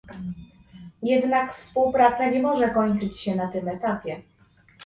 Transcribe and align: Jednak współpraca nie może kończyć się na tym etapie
Jednak 1.03 1.57
współpraca 1.57 2.29
nie 2.29 2.41
może 2.41 2.69
kończyć 2.69 3.19
się 3.19 3.35
na 3.35 3.47
tym 3.51 3.67
etapie 3.67 4.21